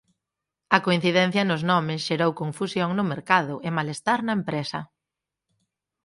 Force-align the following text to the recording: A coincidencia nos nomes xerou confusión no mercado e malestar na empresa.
A 0.75 0.77
coincidencia 0.85 1.43
nos 1.45 1.61
nomes 1.71 1.99
xerou 2.07 2.31
confusión 2.41 2.89
no 2.93 3.03
mercado 3.13 3.55
e 3.67 3.69
malestar 3.77 4.19
na 4.23 4.33
empresa. 4.39 4.79